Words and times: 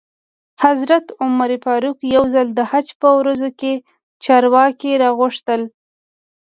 حضرت 0.63 1.05
عمر 1.21 1.49
فاروق 1.65 1.97
یو 2.15 2.23
ځل 2.35 2.47
د 2.55 2.59
حج 2.71 2.87
په 3.01 3.09
ورځو 3.19 3.49
کې 3.59 3.73
چارواکي 4.23 4.91
را 5.01 5.09
وغوښتل. 5.13 5.61